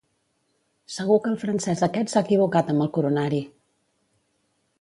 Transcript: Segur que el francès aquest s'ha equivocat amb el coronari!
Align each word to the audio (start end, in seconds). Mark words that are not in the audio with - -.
Segur 0.93 1.17
que 1.25 1.29
el 1.33 1.37
francès 1.43 1.85
aquest 1.89 2.11
s'ha 2.13 2.25
equivocat 2.27 2.75
amb 2.75 2.87
el 2.87 2.93
coronari! 2.97 3.43